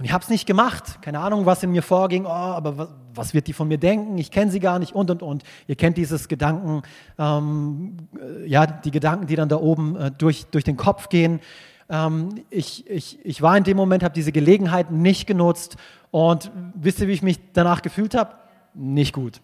[0.00, 1.02] Und ich habe es nicht gemacht.
[1.02, 2.24] Keine Ahnung, was in mir vorging.
[2.24, 4.16] Oh, aber was, was wird die von mir denken?
[4.16, 5.42] Ich kenne sie gar nicht und und und.
[5.66, 6.80] Ihr kennt dieses Gedanken,
[7.18, 11.40] ähm, äh, ja, die Gedanken, die dann da oben äh, durch, durch den Kopf gehen.
[11.90, 15.76] Ähm, ich, ich, ich war in dem Moment, habe diese Gelegenheit nicht genutzt
[16.10, 18.36] und wisst ihr, wie ich mich danach gefühlt habe?
[18.72, 19.42] Nicht gut.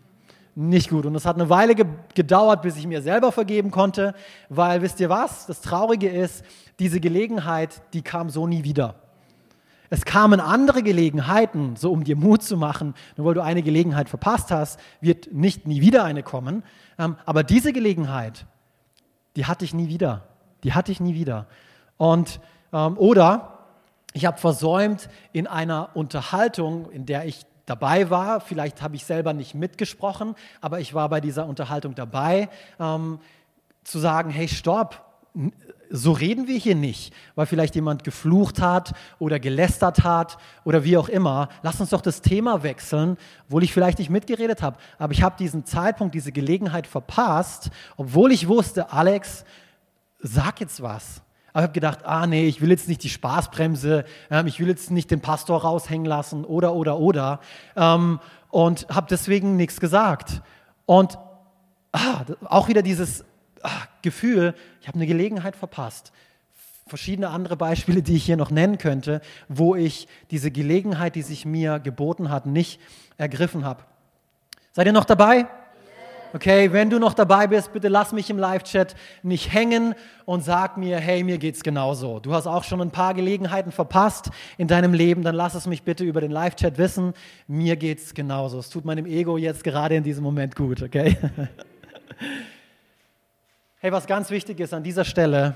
[0.55, 1.05] Nicht gut.
[1.05, 4.14] Und es hat eine Weile ge gedauert, bis ich mir selber vergeben konnte,
[4.49, 5.45] weil wisst ihr was?
[5.45, 6.47] Das Traurige ist,
[6.79, 8.95] diese Gelegenheit, die kam so nie wieder.
[9.90, 12.94] Es kamen andere Gelegenheiten, so um dir Mut zu machen.
[13.16, 16.62] Nur weil du eine Gelegenheit verpasst hast, wird nicht nie wieder eine kommen.
[16.99, 18.46] Ähm, aber diese Gelegenheit,
[19.37, 20.22] die hatte ich nie wieder.
[20.64, 21.46] Die hatte ich nie wieder.
[21.96, 22.40] Und,
[22.72, 23.59] ähm, oder
[24.12, 29.33] ich habe versäumt, in einer Unterhaltung, in der ich dabei war, vielleicht habe ich selber
[29.33, 32.49] nicht mitgesprochen, aber ich war bei dieser Unterhaltung dabei,
[32.81, 33.18] ähm,
[33.85, 35.05] zu sagen, hey, stopp,
[35.90, 40.96] so reden wir hier nicht, weil vielleicht jemand geflucht hat oder gelästert hat oder wie
[40.96, 41.49] auch immer.
[41.62, 44.79] Lass uns doch das Thema wechseln, obwohl ich vielleicht nicht mitgeredet habe.
[44.99, 49.44] Aber ich habe diesen Zeitpunkt, diese Gelegenheit verpasst, obwohl ich wusste, Alex,
[50.20, 51.22] sag jetzt was.
[51.53, 54.68] Aber ich habe gedacht, ah nee, ich will jetzt nicht die Spaßbremse, ähm, ich will
[54.68, 57.40] jetzt nicht den Pastor raushängen lassen oder, oder, oder.
[57.77, 58.20] Ähm,
[58.51, 60.42] und habe deswegen nichts gesagt.
[60.85, 61.18] Und
[61.92, 63.25] ah, auch wieder dieses
[63.67, 66.13] ach, Gefühl, ich habe eine Gelegenheit verpasst.
[66.87, 71.45] Verschiedene andere Beispiele, die ich hier noch nennen könnte, wo ich diese Gelegenheit, die sich
[71.45, 72.81] mir geboten hat, nicht
[73.19, 73.83] ergriffen habe.
[74.73, 75.47] Seid ihr noch dabei?
[76.33, 79.95] Okay, wenn du noch dabei bist, bitte lass mich im Live-Chat nicht hängen
[80.27, 82.21] und sag mir, hey, mir geht's genauso.
[82.21, 85.83] Du hast auch schon ein paar Gelegenheiten verpasst in deinem Leben, dann lass es mich
[85.83, 87.15] bitte über den Live-Chat wissen.
[87.49, 88.59] Mir geht's genauso.
[88.59, 91.17] Es tut meinem Ego jetzt gerade in diesem Moment gut, okay?
[93.87, 95.55] Hey, was ganz wichtig ist an dieser Stelle,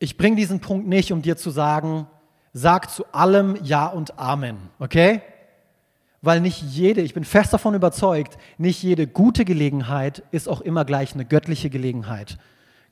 [0.00, 2.08] ich bringe diesen Punkt nicht, um dir zu sagen,
[2.52, 5.22] sag zu allem Ja und Amen, okay?
[6.20, 10.84] Weil nicht jede, ich bin fest davon überzeugt, nicht jede gute Gelegenheit ist auch immer
[10.84, 12.38] gleich eine göttliche Gelegenheit.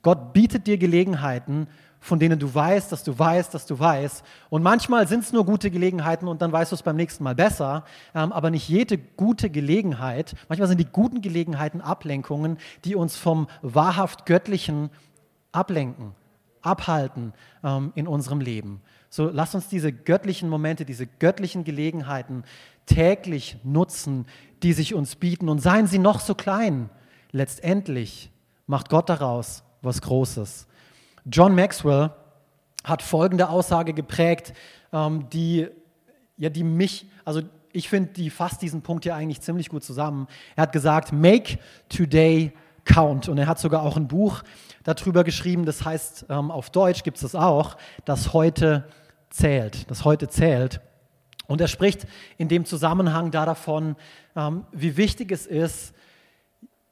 [0.00, 1.66] Gott bietet dir Gelegenheiten,
[2.06, 4.24] von denen du weißt, dass du weißt, dass du weißt.
[4.48, 7.34] Und manchmal sind es nur gute Gelegenheiten und dann weißt du es beim nächsten Mal
[7.34, 7.84] besser.
[8.14, 13.48] Ähm, aber nicht jede gute Gelegenheit, manchmal sind die guten Gelegenheiten Ablenkungen, die uns vom
[13.60, 14.90] wahrhaft Göttlichen
[15.50, 16.12] ablenken,
[16.62, 17.32] abhalten
[17.64, 18.80] ähm, in unserem Leben.
[19.10, 22.44] So lass uns diese göttlichen Momente, diese göttlichen Gelegenheiten
[22.86, 24.26] täglich nutzen,
[24.62, 25.48] die sich uns bieten.
[25.48, 26.88] Und seien sie noch so klein,
[27.32, 28.30] letztendlich
[28.68, 30.68] macht Gott daraus was Großes.
[31.26, 32.10] John Maxwell
[32.84, 34.52] hat folgende Aussage geprägt,
[34.92, 35.66] ähm, die,
[36.36, 40.28] ja, die mich, also ich finde, die fasst diesen Punkt hier eigentlich ziemlich gut zusammen.
[40.54, 41.58] Er hat gesagt, make
[41.88, 42.52] today
[42.84, 43.28] count.
[43.28, 44.42] Und er hat sogar auch ein Buch
[44.84, 48.88] darüber geschrieben, das heißt, ähm, auf Deutsch gibt es das auch, das heute
[49.28, 50.80] zählt, das heute zählt.
[51.48, 52.06] Und er spricht
[52.38, 53.96] in dem Zusammenhang da davon,
[54.36, 55.92] ähm, wie wichtig es ist,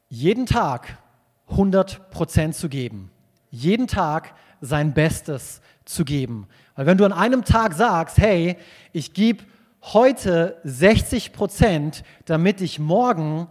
[0.09, 0.99] jeden Tag
[1.49, 3.11] 100 Prozent zu geben.
[3.55, 6.47] Jeden Tag sein Bestes zu geben.
[6.75, 8.57] Weil wenn du an einem Tag sagst, hey,
[8.93, 9.45] ich gebe
[9.83, 13.49] heute 60 Prozent, damit ich morgen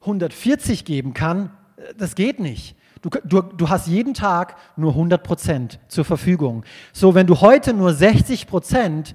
[0.00, 1.50] 140 geben kann,
[1.98, 2.76] das geht nicht.
[3.02, 6.64] Du, du, du hast jeden Tag nur 100 Prozent zur Verfügung.
[6.92, 9.14] So, wenn du heute nur 60 Prozent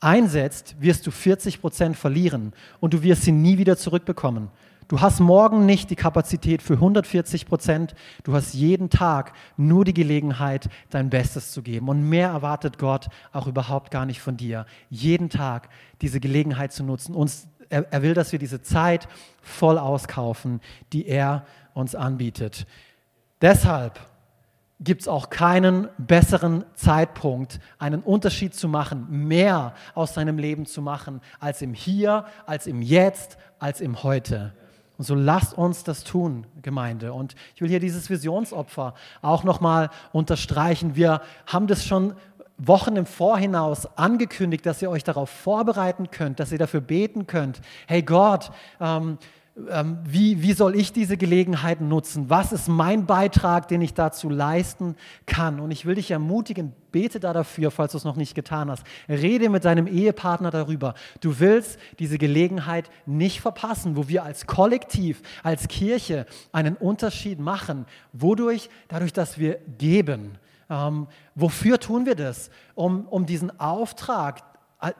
[0.00, 4.48] einsetzt, wirst du 40 Prozent verlieren und du wirst sie nie wieder zurückbekommen.
[4.88, 7.96] Du hast morgen nicht die Kapazität für 140 Prozent.
[8.22, 11.88] Du hast jeden Tag nur die Gelegenheit, dein Bestes zu geben.
[11.88, 14.64] Und mehr erwartet Gott auch überhaupt gar nicht von dir.
[14.88, 15.70] Jeden Tag
[16.02, 17.16] diese Gelegenheit zu nutzen.
[17.16, 19.08] Uns, er, er will, dass wir diese Zeit
[19.42, 20.60] voll auskaufen,
[20.92, 21.44] die er
[21.74, 22.64] uns anbietet.
[23.42, 23.98] Deshalb
[24.78, 30.80] gibt es auch keinen besseren Zeitpunkt, einen Unterschied zu machen, mehr aus seinem Leben zu
[30.80, 34.52] machen, als im Hier, als im Jetzt, als im Heute.
[34.98, 37.12] Und so lasst uns das tun, Gemeinde.
[37.12, 40.96] Und ich will hier dieses Visionsopfer auch nochmal unterstreichen.
[40.96, 42.14] Wir haben das schon
[42.58, 47.60] Wochen im Vorhinaus angekündigt, dass ihr euch darauf vorbereiten könnt, dass ihr dafür beten könnt.
[47.86, 49.18] Hey Gott, ähm,
[49.58, 52.28] wie, wie soll ich diese Gelegenheit nutzen?
[52.28, 55.60] Was ist mein Beitrag, den ich dazu leisten kann?
[55.60, 58.84] Und ich will dich ermutigen, bete da dafür, falls du es noch nicht getan hast.
[59.08, 60.92] Rede mit deinem Ehepartner darüber.
[61.22, 67.86] Du willst diese Gelegenheit nicht verpassen, wo wir als Kollektiv, als Kirche einen Unterschied machen.
[68.12, 68.68] Wodurch?
[68.88, 70.32] Dadurch, dass wir geben.
[70.68, 72.50] Ähm, wofür tun wir das?
[72.74, 74.42] Um, um diesen Auftrag,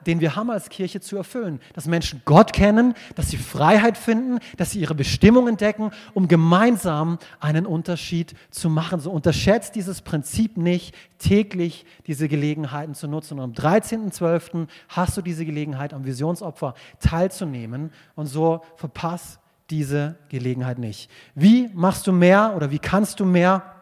[0.06, 1.60] den wir haben als Kirche zu erfüllen.
[1.74, 7.18] Dass Menschen Gott kennen, dass sie Freiheit finden, dass sie ihre Bestimmung entdecken, um gemeinsam
[7.40, 9.00] einen Unterschied zu machen.
[9.00, 13.38] So unterschätzt dieses Prinzip nicht, täglich diese Gelegenheiten zu nutzen.
[13.38, 14.66] Und am 13.12.
[14.88, 17.92] hast du diese Gelegenheit, am Visionsopfer teilzunehmen.
[18.14, 21.10] Und so verpasst diese Gelegenheit nicht.
[21.34, 23.74] Wie machst du mehr oder wie kannst du mehr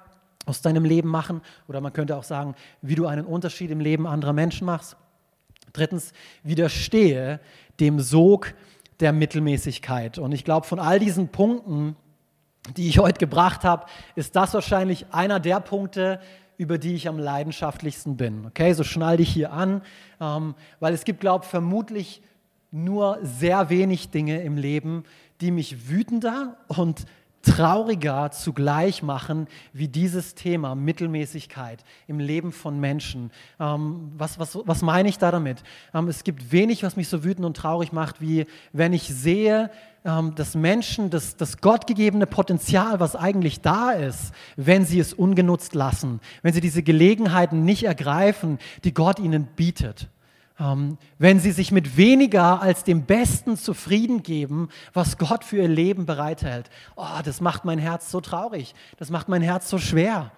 [0.44, 1.40] aus deinem Leben machen?
[1.68, 4.96] Oder man könnte auch sagen, wie du einen Unterschied im Leben anderer Menschen machst.
[5.74, 6.12] Drittens,
[6.44, 7.40] widerstehe
[7.80, 8.54] dem Sog
[9.00, 10.18] der Mittelmäßigkeit.
[10.18, 11.96] Und ich glaube, von all diesen Punkten,
[12.76, 16.20] die ich heute gebracht habe, ist das wahrscheinlich einer der Punkte,
[16.56, 18.46] über die ich am leidenschaftlichsten bin.
[18.46, 19.82] Okay, so schnall dich hier an,
[20.20, 22.22] ähm, weil es gibt, glaube ich, vermutlich
[22.70, 25.02] nur sehr wenig Dinge im Leben,
[25.40, 27.06] die mich wütender und
[27.44, 33.30] trauriger zugleich machen wie dieses Thema Mittelmäßigkeit im Leben von Menschen.
[33.60, 35.62] Ähm, was, was, was meine ich da damit?
[35.92, 39.70] Ähm, es gibt wenig, was mich so wütend und traurig macht, wie wenn ich sehe,
[40.04, 45.74] ähm, dass Menschen das, das gottgegebene Potenzial, was eigentlich da ist, wenn sie es ungenutzt
[45.74, 50.08] lassen, wenn sie diese Gelegenheiten nicht ergreifen, die Gott ihnen bietet.
[50.60, 55.68] Ähm, wenn sie sich mit weniger als dem Besten zufrieden geben, was Gott für ihr
[55.68, 56.70] Leben bereithält.
[56.94, 60.30] Oh, das macht mein Herz so traurig, das macht mein Herz so schwer.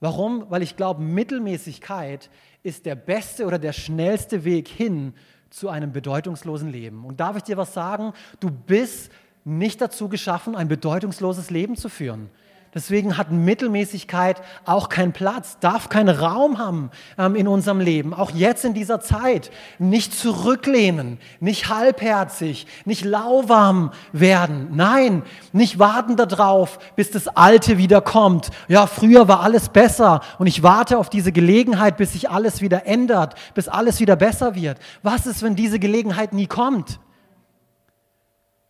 [0.00, 0.44] Warum?
[0.50, 2.28] Weil ich glaube, Mittelmäßigkeit
[2.62, 5.14] ist der beste oder der schnellste Weg hin
[5.48, 7.06] zu einem bedeutungslosen Leben.
[7.06, 8.12] Und darf ich dir was sagen?
[8.40, 9.10] Du bist
[9.44, 12.28] nicht dazu geschaffen, ein bedeutungsloses Leben zu führen.
[12.74, 18.12] Deswegen hat Mittelmäßigkeit auch keinen Platz, darf keinen Raum haben ähm, in unserem Leben.
[18.12, 19.52] Auch jetzt in dieser Zeit.
[19.78, 24.70] Nicht zurücklehnen, nicht halbherzig, nicht lauwarm werden.
[24.72, 28.50] Nein, nicht warten darauf, bis das Alte wieder kommt.
[28.66, 32.86] Ja, früher war alles besser und ich warte auf diese Gelegenheit, bis sich alles wieder
[32.86, 34.78] ändert, bis alles wieder besser wird.
[35.04, 36.98] Was ist, wenn diese Gelegenheit nie kommt?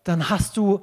[0.04, 0.82] Dann hast du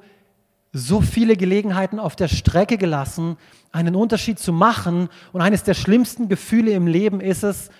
[0.72, 3.36] so viele Gelegenheiten auf der Strecke gelassen,
[3.72, 5.08] einen Unterschied zu machen.
[5.32, 7.70] Und eines der schlimmsten Gefühle im Leben ist es,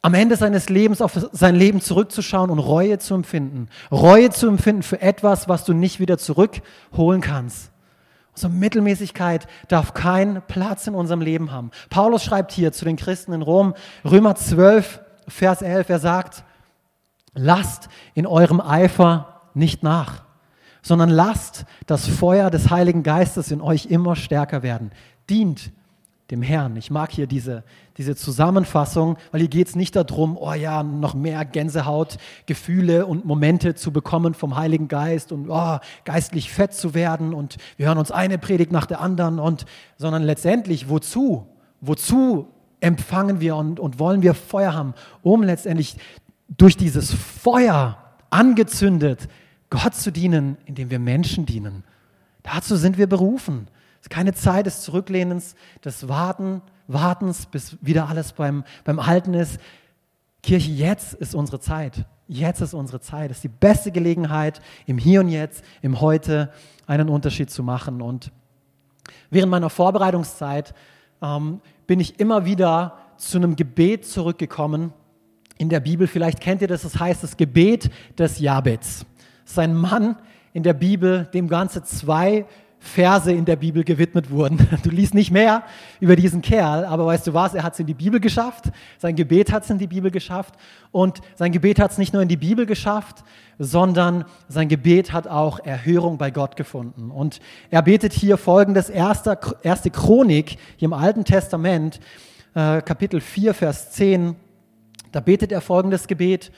[0.00, 3.68] am Ende seines Lebens auf sein Leben zurückzuschauen und Reue zu empfinden.
[3.90, 7.72] Reue zu empfinden für etwas, was du nicht wieder zurückholen kannst.
[8.32, 11.72] Unsere Mittelmäßigkeit darf keinen Platz in unserem Leben haben.
[11.90, 16.44] Paulus schreibt hier zu den Christen in Rom, Römer 12, Vers 11, er sagt,
[17.34, 20.22] lasst in eurem Eifer nicht nach,
[20.88, 24.90] sondern lasst das Feuer des Heiligen Geistes in euch immer stärker werden.
[25.30, 25.70] Dient
[26.30, 26.76] dem Herrn.
[26.76, 27.62] Ich mag hier diese,
[27.96, 33.24] diese Zusammenfassung, weil hier geht es nicht darum, oh ja, noch mehr Gänsehaut, Gefühle und
[33.24, 37.98] Momente zu bekommen vom Heiligen Geist und oh, geistlich fett zu werden und wir hören
[37.98, 39.64] uns eine Predigt nach der anderen und,
[39.96, 41.46] sondern letztendlich, wozu?
[41.80, 42.48] Wozu
[42.80, 45.96] empfangen wir und, und wollen wir Feuer haben, um letztendlich
[46.48, 47.96] durch dieses Feuer
[48.30, 49.28] angezündet
[49.70, 51.84] Gott zu dienen, indem wir Menschen dienen.
[52.42, 53.68] Dazu sind wir berufen.
[54.00, 55.54] Es ist keine Zeit des Zurücklehnens,
[55.84, 59.60] des Warten, Wartens, bis wieder alles beim, beim Alten ist.
[60.42, 62.06] Kirche, jetzt ist unsere Zeit.
[62.28, 63.30] Jetzt ist unsere Zeit.
[63.30, 66.52] Es ist die beste Gelegenheit, im Hier und Jetzt, im Heute
[66.86, 68.00] einen Unterschied zu machen.
[68.00, 68.30] Und
[69.30, 70.74] während meiner Vorbereitungszeit
[71.22, 74.92] ähm, bin ich immer wieder zu einem Gebet zurückgekommen
[75.58, 76.06] in der Bibel.
[76.06, 79.04] Vielleicht kennt ihr das, das heißt das Gebet des Jabez.
[79.48, 80.16] Das ist ein Mann
[80.52, 82.44] in der Bibel, dem ganze zwei
[82.80, 84.68] Verse in der Bibel gewidmet wurden.
[84.82, 85.62] Du liest nicht mehr
[86.00, 88.66] über diesen Kerl, aber weißt du was, er hat es in die Bibel geschafft,
[88.98, 90.52] sein Gebet hat es in die Bibel geschafft.
[90.92, 93.24] Und sein Gebet hat es nicht nur in die Bibel geschafft,
[93.58, 97.10] sondern sein Gebet hat auch Erhörung bei Gott gefunden.
[97.10, 102.00] Und er betet hier folgendes, erste, erste Chronik hier im Alten Testament,
[102.54, 104.36] äh, Kapitel 4, Vers 10,
[105.10, 106.52] da betet er folgendes Gebet,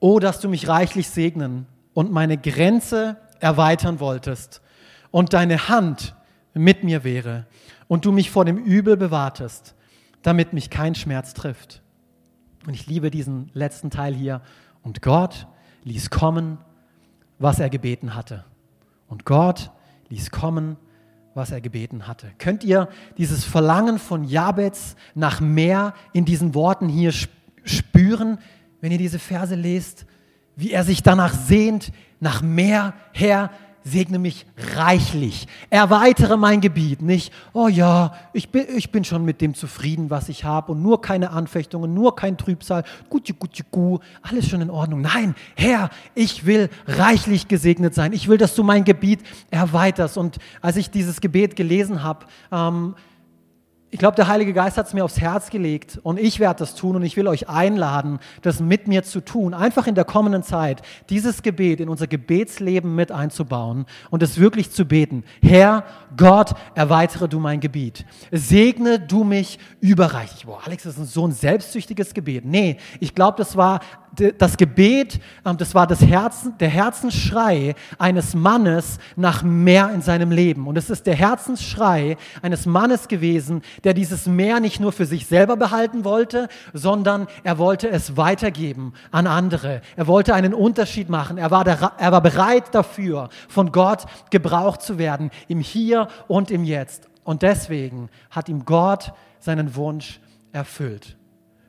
[0.00, 4.62] Oh, dass du mich reichlich segnen und meine Grenze erweitern wolltest
[5.10, 6.14] und deine Hand
[6.54, 7.46] mit mir wäre
[7.88, 9.74] und du mich vor dem Übel bewahrtest,
[10.22, 11.82] damit mich kein Schmerz trifft.
[12.66, 14.40] Und ich liebe diesen letzten Teil hier.
[14.82, 15.46] Und Gott
[15.84, 16.58] ließ kommen,
[17.38, 18.44] was er gebeten hatte.
[19.08, 19.70] Und Gott
[20.08, 20.76] ließ kommen,
[21.34, 22.30] was er gebeten hatte.
[22.38, 27.12] Könnt ihr dieses Verlangen von Jabez nach mehr in diesen Worten hier
[27.64, 28.38] spüren,
[28.80, 30.06] wenn ihr diese Verse lest?
[30.56, 33.50] Wie er sich danach sehnt, nach mehr, Herr,
[33.84, 39.40] segne mich reichlich, erweitere mein Gebiet, nicht, oh ja, ich bin, ich bin schon mit
[39.40, 43.98] dem zufrieden, was ich habe und nur keine Anfechtungen, nur kein Trübsal, guti, guti, gu,
[44.22, 45.00] alles schon in Ordnung.
[45.00, 50.16] Nein, Herr, ich will reichlich gesegnet sein, ich will, dass du mein Gebiet erweiterst.
[50.16, 52.94] Und als ich dieses Gebet gelesen habe, ähm,
[53.92, 56.74] ich glaube, der Heilige Geist hat es mir aufs Herz gelegt und ich werde das
[56.74, 60.42] tun und ich will euch einladen, das mit mir zu tun, einfach in der kommenden
[60.42, 65.24] Zeit, dieses Gebet in unser Gebetsleben mit einzubauen und es wirklich zu beten.
[65.42, 65.84] Herr
[66.16, 68.06] Gott, erweitere du mein Gebiet.
[68.30, 70.46] Segne du mich überreichlich.
[70.46, 72.46] Boah, Alex, das ist so ein selbstsüchtiges Gebet.
[72.46, 73.80] Nee, ich glaube, das war
[74.38, 80.30] das Gebet, ähm, das war das Herzen, der Herzensschrei eines Mannes nach mehr in seinem
[80.30, 80.66] Leben.
[80.66, 85.26] Und es ist der Herzensschrei eines Mannes gewesen, der dieses Mehr nicht nur für sich
[85.26, 89.80] selber behalten wollte, sondern er wollte es weitergeben an andere.
[89.96, 91.38] Er wollte einen Unterschied machen.
[91.38, 96.50] Er war, der, er war bereit dafür, von Gott gebraucht zu werden, im Hier und
[96.50, 97.08] im Jetzt.
[97.24, 100.20] Und deswegen hat ihm Gott seinen Wunsch
[100.52, 101.16] erfüllt.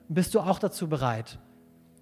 [0.10, 1.39] Bist du auch dazu bereit?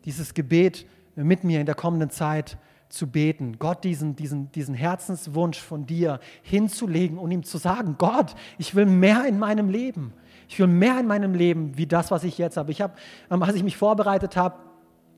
[0.06, 0.86] Dieses Gebet
[1.16, 2.58] mit mir in der kommenden Zeit
[2.90, 8.36] zu beten, Gott diesen, diesen, diesen Herzenswunsch von dir hinzulegen und ihm zu sagen, Gott,
[8.58, 10.14] ich will mehr in meinem Leben.
[10.50, 12.72] Ich will mehr in meinem Leben wie das, was ich jetzt habe.
[12.72, 12.94] Ich habe,
[13.30, 14.58] ähm, als ich mich vorbereitet habe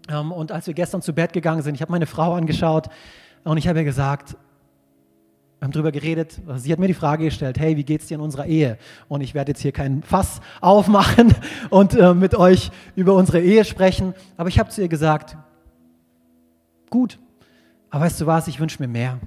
[0.07, 2.89] ähm, und als wir gestern zu Bett gegangen sind, ich habe meine Frau angeschaut
[3.43, 4.37] und ich habe ihr gesagt,
[5.63, 8.15] wir haben darüber geredet, sie hat mir die Frage gestellt, hey, wie geht es dir
[8.15, 8.77] in unserer Ehe?
[9.07, 11.33] Und ich werde jetzt hier kein Fass aufmachen
[11.69, 15.37] und äh, mit euch über unsere Ehe sprechen, aber ich habe zu ihr gesagt,
[16.89, 17.17] gut,
[17.89, 19.21] aber weißt du was, ich wünsche mir mehr.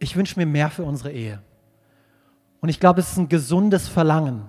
[0.00, 1.38] Ich wünsche mir mehr für unsere Ehe.
[2.60, 4.46] Und ich glaube, es ist ein gesundes Verlangen.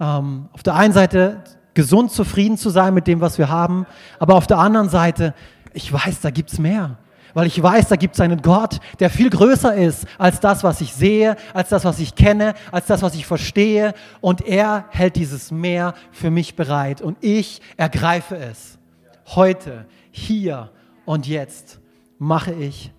[0.00, 3.84] Ähm, auf der einen Seite gesund zufrieden zu sein mit dem, was wir haben,
[4.18, 5.34] aber auf der anderen Seite,
[5.74, 6.96] ich weiß, da gibt es mehr
[7.34, 10.80] weil ich weiß, da gibt es einen Gott, der viel größer ist als das, was
[10.80, 13.94] ich sehe, als das, was ich kenne, als das, was ich verstehe.
[14.20, 18.78] Und er hält dieses Meer für mich bereit und ich ergreife es.
[19.26, 20.70] Heute, hier
[21.04, 21.80] und jetzt
[22.18, 22.92] mache ich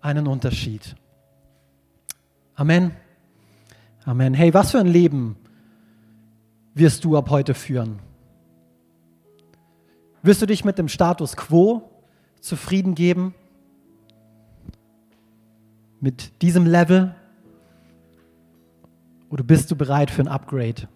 [0.00, 0.94] einen Unterschied.
[2.54, 2.92] Amen.
[4.04, 4.34] Amen.
[4.34, 5.36] Hey, was für ein Leben
[6.74, 7.98] wirst du ab heute führen?
[10.22, 11.90] Wirst du dich mit dem Status quo
[12.40, 13.34] zufrieden geben?
[16.04, 17.14] Mit diesem Level
[19.30, 20.86] oder bist du bereit für ein Upgrade?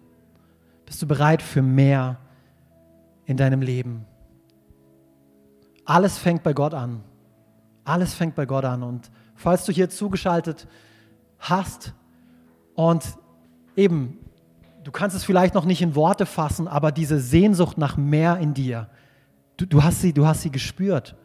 [0.85, 2.19] Bist du bereit für mehr
[3.25, 4.05] in deinem Leben?
[5.83, 7.01] Alles fängt bei Gott an.
[7.85, 8.83] Alles fängt bei Gott an.
[8.83, 10.67] Und falls du hier zugeschaltet
[11.39, 11.95] hast
[12.75, 13.03] und
[13.75, 14.19] eben,
[14.83, 18.53] du kannst es vielleicht noch nicht in Worte fassen, aber diese Sehnsucht nach mehr in
[18.53, 18.91] dir,
[19.57, 21.15] du, du, hast, sie, du hast sie gespürt.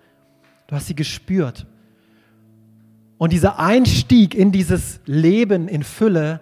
[0.68, 1.66] Du hast sie gespürt.
[3.25, 6.41] Und dieser Einstieg in dieses Leben in Fülle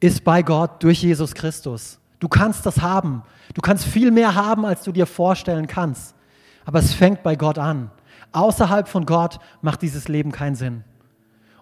[0.00, 2.00] ist bei Gott durch Jesus Christus.
[2.18, 3.22] Du kannst das haben.
[3.54, 6.16] Du kannst viel mehr haben, als du dir vorstellen kannst.
[6.64, 7.92] Aber es fängt bei Gott an.
[8.32, 10.82] Außerhalb von Gott macht dieses Leben keinen Sinn.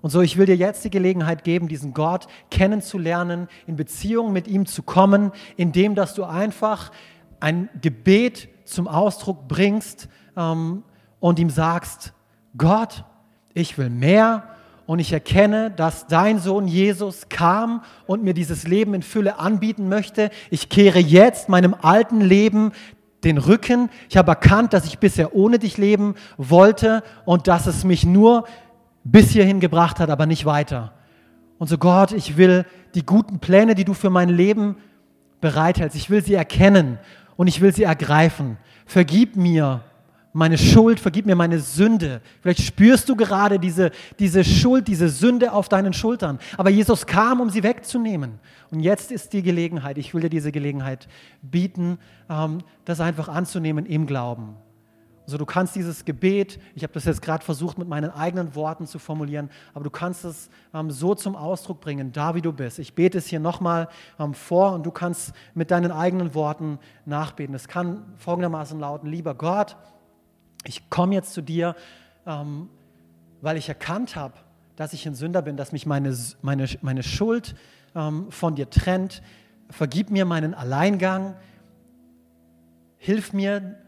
[0.01, 4.49] Und so, ich will dir jetzt die Gelegenheit geben, diesen Gott kennenzulernen, in Beziehung mit
[4.49, 6.93] ihm zu kommen, indem dass du einfach
[7.41, 10.83] ein Gebet zum Ausdruck bringst ähm,
[11.21, 12.15] und ihm sagst,
[12.57, 13.05] Gott,
[13.55, 14.43] ich will mehr
[14.87, 19.89] und ich erkenne, dass dein Sohn Jesus kam und mir dieses Leben in Fülle anbieten
[19.89, 20.31] möchte.
[20.51, 22.73] Ich kehre jetzt meinem alten Leben
[23.23, 23.89] den Rücken.
[24.11, 28.45] Ich habe erkannt, dass ich bisher ohne dich leben wollte und dass es mich nur
[29.05, 30.93] bis hierhin gebracht hat, aber nicht weiter.
[31.59, 34.77] Und so Gott, ich will die guten Pläne, die du für mein Leben
[35.41, 36.99] bereithältst, ich will sie erkennen
[37.37, 38.59] und ich will sie ergreifen.
[38.87, 39.83] Vergib mir
[40.35, 42.21] meine Schuld, vergib mir meine Sünde.
[42.43, 46.41] Vielleicht spürst du gerade diese, diese Schuld, diese Sünde auf deinen Schultern.
[46.57, 48.41] Aber Jesus kam, um sie wegzunehmen.
[48.73, 51.07] Und jetzt ist die Gelegenheit, ich will dir diese Gelegenheit
[51.41, 54.57] bieten, ähm, das einfach anzunehmen im Glauben.
[55.25, 58.87] Also du kannst dieses Gebet, ich habe das jetzt gerade versucht mit meinen eigenen Worten
[58.87, 62.81] zu formulieren, aber du kannst es ähm, so zum Ausdruck bringen, da wie du bist.
[62.81, 67.55] Ich bete es hier nochmal ähm, vor und du kannst mit deinen eigenen Worten nachbeten.
[67.55, 69.77] Es kann folgendermaßen lauten, lieber Gott,
[70.65, 71.75] ich komme jetzt zu dir,
[72.27, 72.69] ähm,
[73.41, 74.35] weil ich erkannt habe,
[74.77, 77.55] dass ich ein Sünder bin, dass mich meine, meine, meine Schuld
[77.95, 79.23] ähm, von dir trennt.
[79.71, 81.37] Vergib mir meinen Alleingang.
[82.97, 83.79] Hilf mir,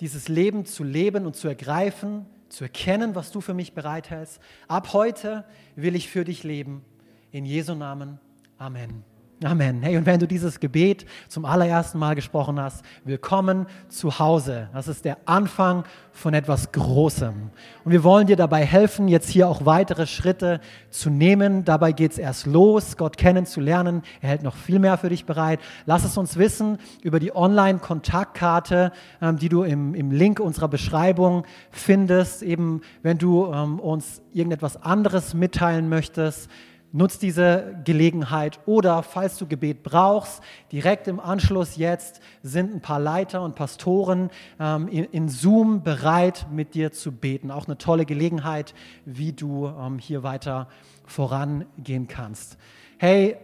[0.00, 4.40] dieses Leben zu leben und zu ergreifen, zu erkennen, was du für mich bereithältst.
[4.66, 5.44] Ab heute
[5.76, 6.84] will ich für dich leben.
[7.30, 8.18] In Jesu Namen.
[8.58, 9.11] Amen.
[9.44, 9.82] Amen.
[9.82, 14.68] Hey, und wenn du dieses Gebet zum allerersten Mal gesprochen hast, willkommen zu Hause.
[14.72, 17.50] Das ist der Anfang von etwas Großem.
[17.84, 21.64] Und wir wollen dir dabei helfen, jetzt hier auch weitere Schritte zu nehmen.
[21.64, 24.02] Dabei geht es erst los, Gott kennenzulernen.
[24.20, 25.58] Er hält noch viel mehr für dich bereit.
[25.86, 31.44] Lass es uns wissen über die Online-Kontaktkarte, ähm, die du im, im Link unserer Beschreibung
[31.70, 32.42] findest.
[32.42, 36.48] Eben, wenn du ähm, uns irgendetwas anderes mitteilen möchtest,
[36.94, 43.00] Nutz diese Gelegenheit oder falls du Gebet brauchst, direkt im Anschluss jetzt sind ein paar
[43.00, 44.30] Leiter und Pastoren
[44.60, 47.50] ähm, in, Zoom bereit, mit dir zu beten.
[47.50, 48.74] Auch eine tolle Gelegenheit,
[49.06, 50.68] wie du ähm, hier weiter
[51.06, 52.58] vorangehen kannst.
[52.98, 53.38] Hey,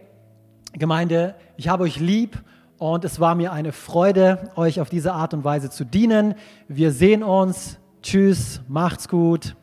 [0.73, 2.43] Gemeinde, ich habe euch lieb
[2.77, 6.35] und es war mir eine Freude, euch auf diese Art und Weise zu dienen.
[6.67, 7.79] Wir sehen uns.
[8.03, 9.55] Tschüss, macht's gut.